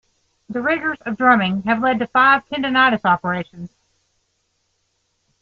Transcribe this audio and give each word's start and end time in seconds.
The 0.49 0.63
rigors 0.63 0.97
of 1.01 1.15
drumming 1.15 1.61
have 1.67 1.79
led 1.79 1.99
to 1.99 2.07
five 2.07 2.49
tendonitis 2.49 3.05
operations. 3.05 3.69